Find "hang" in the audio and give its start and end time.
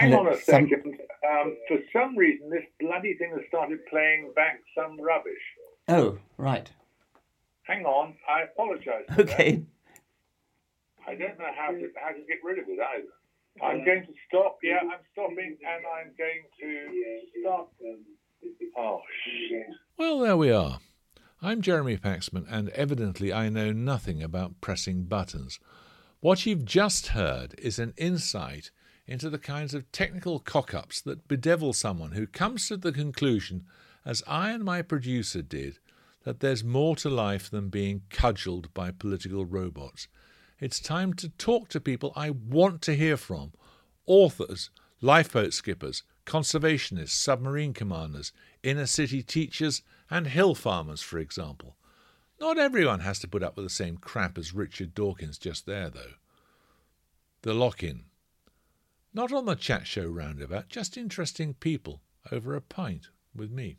0.00-0.14, 7.64-7.84